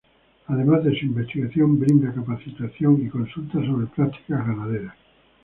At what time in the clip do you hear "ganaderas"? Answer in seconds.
4.47-4.95